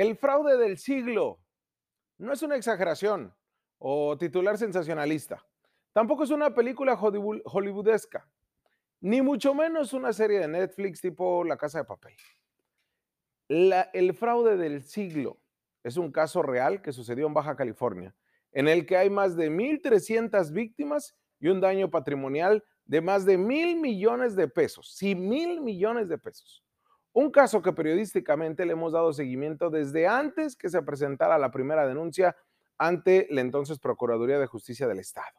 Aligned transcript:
El 0.00 0.16
fraude 0.16 0.56
del 0.56 0.78
siglo 0.78 1.42
no 2.16 2.32
es 2.32 2.40
una 2.40 2.56
exageración 2.56 3.34
o 3.76 4.16
titular 4.16 4.56
sensacionalista. 4.56 5.44
Tampoco 5.92 6.24
es 6.24 6.30
una 6.30 6.54
película 6.54 6.96
hollywoodesca, 6.96 8.26
ni 9.02 9.20
mucho 9.20 9.52
menos 9.52 9.92
una 9.92 10.14
serie 10.14 10.38
de 10.38 10.48
Netflix 10.48 11.02
tipo 11.02 11.44
La 11.44 11.58
Casa 11.58 11.80
de 11.80 11.84
Papel. 11.84 12.16
el 13.92 14.14
fraude 14.14 14.56
del 14.56 14.84
siglo 14.84 15.38
es 15.84 15.98
un 15.98 16.10
caso 16.10 16.40
real 16.40 16.80
que 16.80 16.92
sucedió 16.92 17.26
en 17.26 17.34
Baja 17.34 17.54
California, 17.54 18.16
en 18.52 18.68
el 18.68 18.86
que 18.86 18.96
hay 18.96 19.10
más 19.10 19.36
de 19.36 19.50
1.300 19.50 20.50
víctimas 20.50 21.14
y 21.40 21.48
un 21.48 21.60
daño 21.60 21.90
patrimonial 21.90 22.64
de 22.86 23.02
más 23.02 23.26
de 23.26 23.36
mil 23.36 23.78
millones 23.78 24.34
de 24.34 24.48
pesos. 24.48 24.94
Sí, 24.96 25.14
mil 25.14 25.60
millones 25.60 26.08
de 26.08 26.16
pesos. 26.16 26.64
Un 27.12 27.32
caso 27.32 27.60
que 27.60 27.72
periodísticamente 27.72 28.64
le 28.64 28.72
hemos 28.72 28.92
dado 28.92 29.12
seguimiento 29.12 29.68
desde 29.68 30.06
antes 30.06 30.54
que 30.54 30.68
se 30.68 30.80
presentara 30.82 31.38
la 31.38 31.50
primera 31.50 31.86
denuncia 31.86 32.36
ante 32.78 33.26
la 33.30 33.40
entonces 33.40 33.80
Procuraduría 33.80 34.38
de 34.38 34.46
Justicia 34.46 34.86
del 34.86 35.00
Estado. 35.00 35.36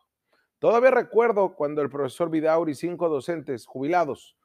Todavía 0.59 0.91
recuerdo 0.91 1.55
cuando 1.55 1.81
el 1.81 1.89
profesor 1.89 2.29
Vidauri 2.29 2.73
y 2.73 2.75
cinco 2.75 3.07
docentes 3.07 3.65
jubilados 3.65 4.37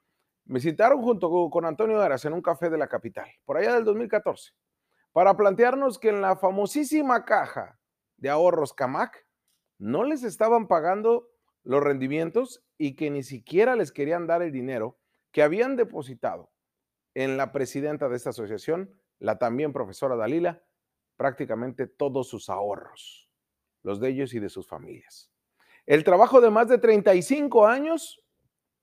me 0.45 0.61
citaron 0.61 1.03
junto 1.03 1.51
con 1.51 1.65
Antonio 1.65 2.01
Aras 2.01 2.25
en 2.25 2.33
un 2.33 2.41
café 2.41 2.71
de 2.71 2.79
la 2.79 2.87
capital, 2.87 3.29
por 3.45 3.57
allá 3.57 3.75
del 3.75 3.85
2014, 3.85 4.53
para 5.13 5.37
plantearnos 5.37 5.99
que 5.99 6.11
en 6.11 6.23
la 6.23 6.37
famosísima 6.37 7.25
caja 7.25 7.79
de 8.17 8.31
ahorros 8.31 8.73
CAMAC 8.73 9.27
no 9.79 10.05
les 10.05 10.23
estaban 10.23 10.69
pagando 10.69 11.29
los 11.65 11.83
rendimientos 11.83 12.65
y 12.79 12.95
que 12.95 13.11
ni 13.11 13.25
siquiera 13.25 13.75
les 13.75 13.91
querían 13.91 14.29
dar 14.29 14.43
el 14.43 14.53
dinero 14.53 14.97
que 15.33 15.43
habían 15.43 15.75
depositado 15.75 16.51
en 17.17 17.39
la 17.39 17.51
presidenta 17.51 18.11
de 18.11 18.17
esta 18.17 18.29
asociación, 18.29 18.91
la 19.21 19.39
también 19.39 19.73
profesora 19.73 20.17
Dalila, 20.17 20.63
prácticamente 21.17 21.87
todos 21.87 22.29
sus 22.29 22.51
ahorros, 22.51 23.31
los 23.83 24.01
de 24.01 24.11
ellos 24.11 24.35
y 24.35 24.39
de 24.39 24.51
sus 24.51 24.69
familias. 24.69 25.33
El 25.87 26.05
trabajo 26.05 26.43
de 26.43 26.51
más 26.51 26.69
de 26.69 26.77
35 26.77 27.67
años 27.67 28.23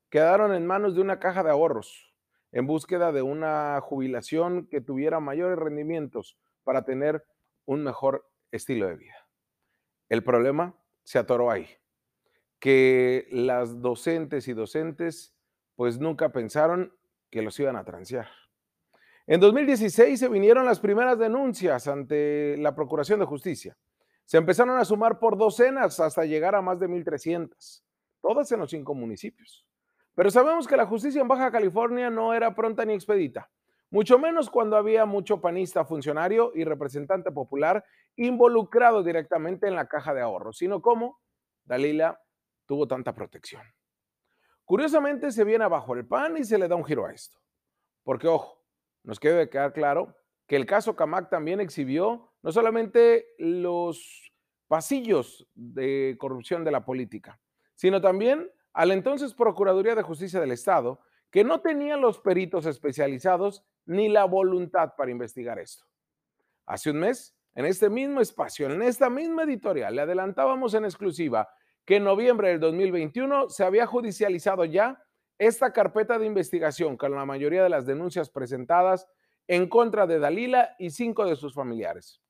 quedaron 0.09 0.51
en 0.55 0.65
manos 0.65 0.95
de 0.95 1.01
una 1.01 1.19
caja 1.19 1.43
de 1.43 1.51
ahorros 1.51 2.11
en 2.51 2.65
búsqueda 2.65 3.11
de 3.11 3.21
una 3.21 3.79
jubilación 3.81 4.65
que 4.65 4.81
tuviera 4.81 5.19
mayores 5.19 5.59
rendimientos 5.59 6.35
para 6.63 6.85
tener 6.85 7.23
un 7.65 7.83
mejor 7.83 8.27
estilo 8.51 8.87
de 8.87 8.95
vida. 8.95 9.27
El 10.09 10.23
problema 10.23 10.75
se 11.03 11.19
atoró 11.19 11.51
ahí 11.51 11.67
que 12.57 13.27
las 13.29 13.79
docentes 13.79 14.47
y 14.47 14.53
docentes 14.53 15.35
pues 15.75 15.99
nunca 15.99 16.29
pensaron 16.29 16.97
que 17.33 17.41
los 17.41 17.59
iban 17.59 17.75
a 17.75 17.83
transear. 17.83 18.27
En 19.25 19.39
2016 19.39 20.19
se 20.19 20.29
vinieron 20.29 20.65
las 20.65 20.79
primeras 20.79 21.17
denuncias 21.17 21.87
ante 21.87 22.55
la 22.57 22.75
Procuración 22.75 23.19
de 23.19 23.25
Justicia. 23.25 23.75
Se 24.23 24.37
empezaron 24.37 24.77
a 24.77 24.85
sumar 24.85 25.17
por 25.17 25.35
docenas 25.35 25.99
hasta 25.99 26.25
llegar 26.25 26.53
a 26.53 26.61
más 26.61 26.79
de 26.79 26.87
1.300, 26.87 27.81
todas 28.21 28.51
en 28.51 28.59
los 28.59 28.69
cinco 28.69 28.93
municipios. 28.93 29.65
Pero 30.13 30.29
sabemos 30.29 30.67
que 30.67 30.77
la 30.77 30.85
justicia 30.85 31.21
en 31.21 31.27
Baja 31.27 31.51
California 31.51 32.11
no 32.11 32.35
era 32.35 32.53
pronta 32.53 32.85
ni 32.85 32.93
expedita, 32.93 33.49
mucho 33.89 34.19
menos 34.19 34.51
cuando 34.51 34.77
había 34.77 35.05
mucho 35.07 35.41
panista 35.41 35.85
funcionario 35.85 36.51
y 36.53 36.65
representante 36.65 37.31
popular 37.31 37.83
involucrado 38.15 39.01
directamente 39.01 39.67
en 39.67 39.75
la 39.75 39.87
caja 39.87 40.13
de 40.13 40.21
ahorros, 40.21 40.59
sino 40.59 40.83
como 40.83 41.19
Dalila 41.65 42.21
tuvo 42.67 42.87
tanta 42.87 43.15
protección. 43.15 43.63
Curiosamente 44.65 45.31
se 45.31 45.43
viene 45.43 45.65
abajo 45.65 45.93
el 45.93 46.05
pan 46.05 46.37
y 46.37 46.43
se 46.43 46.57
le 46.57 46.67
da 46.67 46.75
un 46.75 46.85
giro 46.85 47.05
a 47.05 47.11
esto. 47.11 47.37
Porque, 48.03 48.27
ojo, 48.27 48.63
nos 49.03 49.19
debe 49.19 49.49
quedar 49.49 49.73
claro 49.73 50.15
que 50.47 50.55
el 50.55 50.65
caso 50.65 50.95
Camac 50.95 51.29
también 51.29 51.59
exhibió 51.59 52.31
no 52.41 52.51
solamente 52.51 53.27
los 53.37 54.31
pasillos 54.67 55.47
de 55.53 56.15
corrupción 56.19 56.63
de 56.63 56.71
la 56.71 56.85
política, 56.85 57.39
sino 57.75 58.01
también 58.01 58.51
a 58.73 58.85
la 58.85 58.93
entonces 58.93 59.33
Procuraduría 59.33 59.95
de 59.95 60.01
Justicia 60.01 60.39
del 60.39 60.51
Estado, 60.51 60.99
que 61.29 61.43
no 61.43 61.61
tenía 61.61 61.97
los 61.97 62.19
peritos 62.19 62.65
especializados 62.65 63.63
ni 63.85 64.09
la 64.09 64.25
voluntad 64.25 64.93
para 64.97 65.11
investigar 65.11 65.59
esto. 65.59 65.85
Hace 66.65 66.91
un 66.91 66.99
mes, 66.99 67.35
en 67.55 67.65
este 67.65 67.89
mismo 67.89 68.21
espacio, 68.21 68.69
en 68.69 68.81
esta 68.81 69.09
misma 69.09 69.43
editorial, 69.43 69.95
le 69.95 70.01
adelantábamos 70.01 70.73
en 70.73 70.85
exclusiva 70.85 71.49
que 71.85 71.97
en 71.97 72.03
noviembre 72.03 72.49
del 72.49 72.59
2021 72.59 73.49
se 73.49 73.63
había 73.63 73.85
judicializado 73.85 74.65
ya 74.65 75.03
esta 75.37 75.73
carpeta 75.73 76.17
de 76.17 76.25
investigación 76.25 76.95
con 76.97 77.11
la 77.11 77.25
mayoría 77.25 77.63
de 77.63 77.69
las 77.69 77.85
denuncias 77.85 78.29
presentadas 78.29 79.07
en 79.47 79.67
contra 79.67 80.07
de 80.07 80.19
Dalila 80.19 80.75
y 80.79 80.91
cinco 80.91 81.25
de 81.25 81.35
sus 81.35 81.53
familiares. 81.53 82.21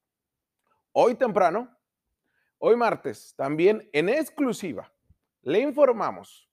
Hoy 0.91 1.15
temprano, 1.15 1.77
hoy 2.57 2.75
martes, 2.75 3.33
también 3.35 3.89
en 3.93 4.09
exclusiva, 4.09 4.91
le 5.41 5.59
informamos 5.59 6.49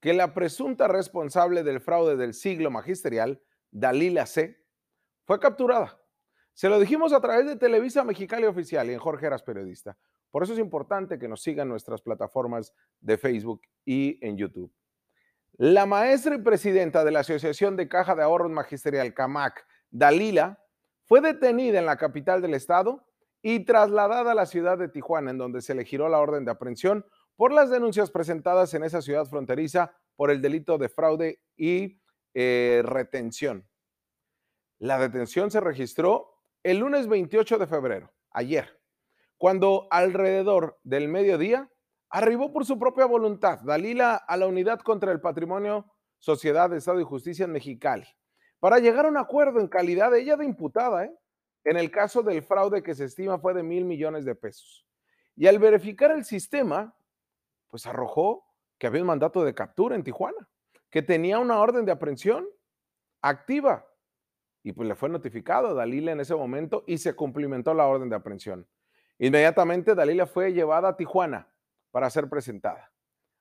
que 0.00 0.14
la 0.14 0.32
presunta 0.32 0.88
responsable 0.88 1.62
del 1.62 1.80
fraude 1.80 2.16
del 2.16 2.32
siglo 2.32 2.70
magisterial, 2.70 3.42
Dalila 3.70 4.24
C., 4.26 4.64
fue 5.26 5.38
capturada. 5.38 6.00
Se 6.54 6.68
lo 6.68 6.80
dijimos 6.80 7.12
a 7.12 7.20
través 7.20 7.46
de 7.46 7.56
Televisa 7.56 8.02
Mexicali 8.04 8.46
Oficial 8.46 8.88
y 8.88 8.94
en 8.94 8.98
Jorge 8.98 9.26
Eras 9.26 9.42
Periodista. 9.42 9.96
Por 10.30 10.42
eso 10.42 10.52
es 10.52 10.58
importante 10.58 11.18
que 11.18 11.28
nos 11.28 11.42
sigan 11.42 11.68
nuestras 11.68 12.02
plataformas 12.02 12.72
de 13.00 13.18
Facebook 13.18 13.62
y 13.84 14.24
en 14.26 14.36
YouTube. 14.36 14.72
La 15.56 15.86
maestra 15.86 16.36
y 16.36 16.38
presidenta 16.38 17.04
de 17.04 17.10
la 17.10 17.20
Asociación 17.20 17.76
de 17.76 17.88
Caja 17.88 18.14
de 18.14 18.22
Ahorros 18.22 18.50
Magisterial, 18.50 19.12
CAMAC, 19.12 19.66
Dalila, 19.90 20.64
fue 21.04 21.20
detenida 21.20 21.78
en 21.78 21.86
la 21.86 21.96
capital 21.96 22.40
del 22.40 22.54
estado 22.54 23.04
y 23.42 23.64
trasladada 23.64 24.32
a 24.32 24.34
la 24.34 24.46
ciudad 24.46 24.78
de 24.78 24.88
Tijuana, 24.88 25.32
en 25.32 25.38
donde 25.38 25.60
se 25.60 25.74
le 25.74 25.84
giró 25.84 26.08
la 26.08 26.20
orden 26.20 26.44
de 26.44 26.52
aprehensión 26.52 27.04
por 27.36 27.52
las 27.52 27.70
denuncias 27.70 28.10
presentadas 28.10 28.72
en 28.74 28.84
esa 28.84 29.02
ciudad 29.02 29.26
fronteriza 29.26 29.92
por 30.14 30.30
el 30.30 30.40
delito 30.40 30.78
de 30.78 30.88
fraude 30.88 31.40
y 31.56 32.00
eh, 32.34 32.82
retención. 32.84 33.68
La 34.78 34.98
detención 34.98 35.50
se 35.50 35.60
registró 35.60 36.30
el 36.62 36.78
lunes 36.78 37.08
28 37.08 37.58
de 37.58 37.66
febrero, 37.66 38.12
ayer 38.30 38.79
cuando 39.40 39.88
alrededor 39.90 40.78
del 40.82 41.08
mediodía 41.08 41.70
arribó 42.10 42.52
por 42.52 42.66
su 42.66 42.78
propia 42.78 43.06
voluntad 43.06 43.60
Dalila 43.60 44.16
a 44.16 44.36
la 44.36 44.46
Unidad 44.46 44.80
contra 44.80 45.12
el 45.12 45.22
Patrimonio, 45.22 45.90
Sociedad 46.18 46.70
Estado 46.74 47.00
y 47.00 47.04
Justicia 47.04 47.46
en 47.46 47.52
Mexicali, 47.52 48.06
para 48.58 48.80
llegar 48.80 49.06
a 49.06 49.08
un 49.08 49.16
acuerdo 49.16 49.58
en 49.58 49.68
calidad 49.68 50.10
de 50.10 50.20
ella 50.20 50.36
de 50.36 50.44
imputada, 50.44 51.06
¿eh? 51.06 51.14
en 51.64 51.78
el 51.78 51.90
caso 51.90 52.22
del 52.22 52.42
fraude 52.42 52.82
que 52.82 52.94
se 52.94 53.06
estima 53.06 53.38
fue 53.38 53.54
de 53.54 53.62
mil 53.62 53.86
millones 53.86 54.26
de 54.26 54.34
pesos. 54.34 54.86
Y 55.34 55.46
al 55.46 55.58
verificar 55.58 56.10
el 56.10 56.26
sistema, 56.26 56.94
pues 57.68 57.86
arrojó 57.86 58.44
que 58.76 58.88
había 58.88 59.00
un 59.00 59.06
mandato 59.06 59.42
de 59.42 59.54
captura 59.54 59.96
en 59.96 60.04
Tijuana, 60.04 60.50
que 60.90 61.00
tenía 61.00 61.38
una 61.38 61.60
orden 61.60 61.86
de 61.86 61.92
aprehensión 61.92 62.46
activa. 63.22 63.86
Y 64.62 64.72
pues 64.72 64.86
le 64.86 64.94
fue 64.94 65.08
notificado 65.08 65.68
a 65.68 65.72
Dalila 65.72 66.12
en 66.12 66.20
ese 66.20 66.34
momento 66.34 66.84
y 66.86 66.98
se 66.98 67.14
cumplimentó 67.14 67.72
la 67.72 67.86
orden 67.86 68.10
de 68.10 68.16
aprehensión. 68.16 68.68
Inmediatamente 69.22 69.94
Dalila 69.94 70.26
fue 70.26 70.54
llevada 70.54 70.88
a 70.88 70.96
Tijuana 70.96 71.46
para 71.90 72.08
ser 72.08 72.30
presentada 72.30 72.90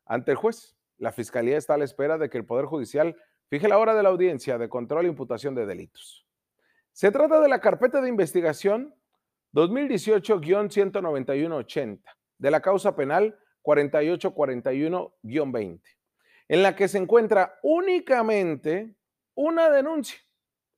ante 0.05 0.31
el 0.31 0.37
juez. 0.37 0.75
La 0.97 1.13
fiscalía 1.13 1.57
está 1.57 1.75
a 1.75 1.77
la 1.77 1.85
espera 1.85 2.17
de 2.17 2.29
que 2.29 2.37
el 2.37 2.45
Poder 2.45 2.65
Judicial 2.65 3.15
fije 3.47 3.69
la 3.69 3.77
hora 3.77 3.95
de 3.95 4.03
la 4.03 4.09
audiencia 4.09 4.57
de 4.57 4.67
control 4.67 5.05
e 5.05 5.09
imputación 5.09 5.55
de 5.55 5.65
delitos. 5.65 6.27
Se 6.91 7.11
trata 7.11 7.39
de 7.39 7.47
la 7.47 7.61
carpeta 7.61 8.01
de 8.01 8.09
investigación 8.09 8.93
2018-19180 9.53 12.01
de 12.37 12.51
la 12.51 12.61
causa 12.61 12.97
penal 12.97 13.39
4841-20, 13.63 15.81
en 16.49 16.61
la 16.61 16.75
que 16.75 16.89
se 16.89 16.97
encuentra 16.97 17.57
únicamente 17.63 18.97
una 19.33 19.69
denuncia 19.69 20.19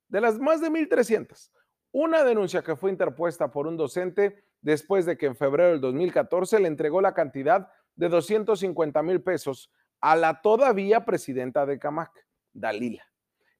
de 0.06 0.20
las 0.20 0.38
más 0.38 0.60
de 0.60 0.70
1.300, 0.70 1.50
una 1.90 2.22
denuncia 2.22 2.62
que 2.62 2.76
fue 2.76 2.92
interpuesta 2.92 3.50
por 3.50 3.66
un 3.66 3.76
docente 3.76 4.44
después 4.62 5.04
de 5.04 5.18
que 5.18 5.26
en 5.26 5.36
febrero 5.36 5.70
del 5.70 5.80
2014 5.80 6.60
le 6.60 6.68
entregó 6.68 7.02
la 7.02 7.14
cantidad 7.14 7.68
de 7.96 8.08
250 8.08 9.02
mil 9.02 9.20
pesos 9.22 9.70
a 10.00 10.16
la 10.16 10.40
todavía 10.40 11.04
presidenta 11.04 11.66
de 11.66 11.78
Camac, 11.78 12.10
Dalila, 12.52 13.04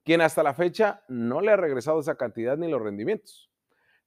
quien 0.05 0.21
hasta 0.21 0.43
la 0.43 0.55
fecha 0.55 1.03
no 1.09 1.41
le 1.41 1.53
ha 1.53 1.57
regresado 1.57 2.01
esa 2.01 2.17
cantidad 2.17 2.57
ni 2.57 2.71
los 2.71 2.81
rendimientos. 2.81 3.51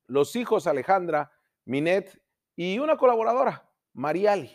los 0.08 0.38
hijos 0.38 0.68
Alejandra, 0.68 1.33
Minet 1.66 2.22
y 2.56 2.80
una 2.80 2.98
colaboradora, 2.98 3.70
Mariali. 3.94 4.52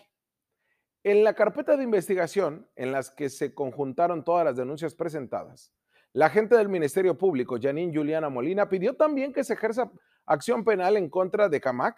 En 1.05 1.25
la 1.25 1.34
carpeta 1.34 1.76
de 1.76 1.84
investigación 1.84 2.69
en 2.76 2.93
las 2.93 3.10
que 3.10 3.28
se 3.28 3.55
conjuntaron 3.55 4.25
todas 4.25 4.44
las 4.44 4.56
denuncias 4.56 4.94
presentadas, 4.94 5.72
la 6.12 6.26
agente 6.26 6.56
del 6.56 6.69
Ministerio 6.69 7.16
Público, 7.16 7.58
Janine 7.60 7.94
Juliana 7.94 8.28
Molina, 8.28 8.69
pidió 8.69 8.96
también 8.96 9.32
que 9.32 9.44
se 9.44 9.55
ejerza 9.55 9.90
acción 10.26 10.64
penal 10.64 10.96
en 10.96 11.08
contra 11.08 11.49
de 11.49 11.60
CAMAC, 11.60 11.96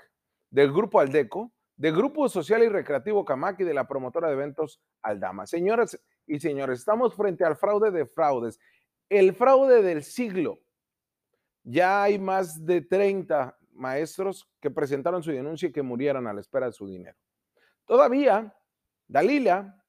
del 0.51 0.73
Grupo 0.73 1.01
Aldeco, 1.01 1.53
del 1.77 1.95
Grupo 1.95 2.29
Social 2.29 2.63
y 2.63 2.69
Recreativo 2.69 3.25
CAMAC 3.25 3.61
y 3.61 3.65
de 3.65 3.75
la 3.75 3.89
promotora 3.89 4.29
de 4.29 4.35
eventos 4.35 4.81
Aldama. 5.03 5.47
Señoras 5.47 5.99
y 6.27 6.39
señores, 6.39 6.81
estamos 6.81 7.15
frente 7.15 7.45
al 7.45 7.57
fraude 7.57 7.91
de 7.91 8.07
fraudes 8.07 8.59
el 9.11 9.35
fraude 9.35 9.83
del 9.83 10.05
siglo. 10.05 10.61
Ya 11.65 12.05
hay 12.05 12.19
más 12.19 12.65
de 12.65 12.81
30 12.81 13.59
maestros 13.73 14.49
que 14.61 14.71
presentaron 14.71 15.23
su 15.23 15.31
denuncia 15.31 15.69
y 15.69 15.73
que 15.73 15.83
murieran 15.83 16.27
a 16.27 16.33
la 16.33 16.41
espera 16.41 16.67
de 16.67 16.73
su 16.73 16.87
dinero. 16.87 17.17
Todavía, 17.87 18.55
Dalila, 19.09 19.83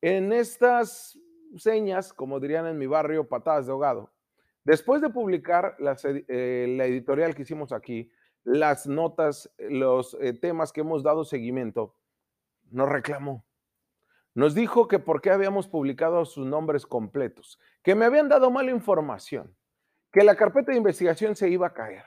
en 0.00 0.32
estas 0.32 1.18
señas, 1.56 2.12
como 2.12 2.40
dirían 2.40 2.66
en 2.66 2.78
mi 2.78 2.86
barrio, 2.86 3.28
patadas 3.28 3.66
de 3.66 3.72
ahogado, 3.72 4.12
después 4.64 5.00
de 5.00 5.10
publicar 5.10 5.76
eh, 5.78 6.66
la 6.76 6.86
editorial 6.86 7.34
que 7.34 7.42
hicimos 7.42 7.72
aquí, 7.72 8.10
las 8.44 8.86
notas, 8.86 9.52
los 9.58 10.16
eh, 10.20 10.32
temas 10.32 10.72
que 10.72 10.80
hemos 10.82 11.02
dado 11.02 11.24
seguimiento, 11.24 11.94
nos 12.70 12.88
reclamó. 12.88 13.44
Nos 14.34 14.54
dijo 14.54 14.86
que 14.86 14.98
por 14.98 15.22
qué 15.22 15.30
habíamos 15.30 15.66
publicado 15.66 16.24
sus 16.24 16.46
nombres 16.46 16.84
completos, 16.84 17.58
que 17.82 17.94
me 17.94 18.04
habían 18.04 18.28
dado 18.28 18.50
mala 18.50 18.70
información, 18.70 19.56
que 20.12 20.22
la 20.24 20.36
carpeta 20.36 20.72
de 20.72 20.78
investigación 20.78 21.34
se 21.34 21.48
iba 21.48 21.68
a 21.68 21.72
caer, 21.72 22.04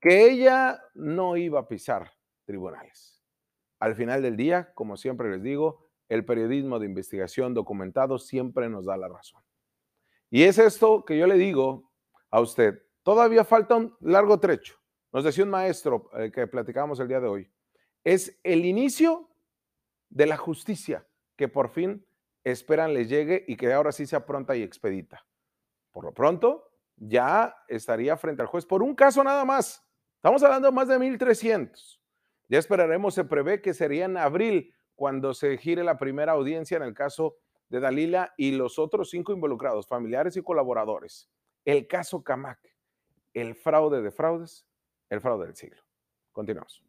que 0.00 0.30
ella 0.30 0.82
no 0.94 1.36
iba 1.36 1.60
a 1.60 1.68
pisar 1.68 2.12
tribunales. 2.44 3.22
Al 3.80 3.94
final 3.94 4.22
del 4.22 4.36
día, 4.36 4.72
como 4.74 4.96
siempre 4.96 5.30
les 5.30 5.42
digo, 5.42 5.88
el 6.08 6.24
periodismo 6.24 6.78
de 6.78 6.86
investigación 6.86 7.54
documentado 7.54 8.18
siempre 8.18 8.68
nos 8.68 8.86
da 8.86 8.96
la 8.96 9.08
razón. 9.08 9.42
Y 10.30 10.44
es 10.44 10.58
esto 10.58 11.04
que 11.04 11.18
yo 11.18 11.26
le 11.26 11.36
digo 11.36 11.90
a 12.30 12.40
usted. 12.40 12.82
Todavía 13.02 13.44
falta 13.44 13.76
un 13.76 13.96
largo 14.00 14.38
trecho. 14.40 14.76
Nos 15.12 15.24
decía 15.24 15.44
un 15.44 15.50
maestro 15.50 16.10
eh, 16.18 16.30
que 16.30 16.46
platicábamos 16.46 17.00
el 17.00 17.08
día 17.08 17.20
de 17.20 17.28
hoy. 17.28 17.50
Es 18.04 18.38
el 18.42 18.64
inicio 18.64 19.30
de 20.10 20.26
la 20.26 20.36
justicia 20.36 21.06
que 21.36 21.48
por 21.48 21.70
fin 21.70 22.06
esperan 22.44 22.94
les 22.94 23.08
llegue 23.08 23.44
y 23.46 23.56
que 23.56 23.72
ahora 23.72 23.92
sí 23.92 24.06
sea 24.06 24.26
pronta 24.26 24.56
y 24.56 24.62
expedita. 24.62 25.26
Por 25.90 26.04
lo 26.04 26.12
pronto, 26.12 26.70
ya 26.96 27.54
estaría 27.68 28.16
frente 28.16 28.42
al 28.42 28.48
juez 28.48 28.66
por 28.66 28.82
un 28.82 28.94
caso 28.94 29.22
nada 29.22 29.44
más. 29.44 29.87
Estamos 30.18 30.42
hablando 30.42 30.66
de 30.66 30.72
más 30.72 30.88
de 30.88 30.98
1.300. 30.98 32.00
Ya 32.48 32.58
esperaremos, 32.58 33.14
se 33.14 33.24
prevé 33.24 33.62
que 33.62 33.72
sería 33.72 34.06
en 34.06 34.16
abril 34.16 34.74
cuando 34.96 35.32
se 35.32 35.56
gire 35.58 35.84
la 35.84 35.96
primera 35.96 36.32
audiencia 36.32 36.76
en 36.76 36.82
el 36.82 36.92
caso 36.92 37.36
de 37.68 37.78
Dalila 37.78 38.34
y 38.36 38.50
los 38.50 38.80
otros 38.80 39.10
cinco 39.10 39.32
involucrados, 39.32 39.86
familiares 39.86 40.36
y 40.36 40.42
colaboradores. 40.42 41.30
El 41.64 41.86
caso 41.86 42.24
Camac, 42.24 42.58
el 43.32 43.54
fraude 43.54 44.02
de 44.02 44.10
fraudes, 44.10 44.66
el 45.08 45.20
fraude 45.20 45.46
del 45.46 45.54
siglo. 45.54 45.82
Continuamos. 46.32 46.87